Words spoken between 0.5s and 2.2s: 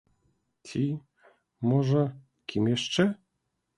Ці, можа,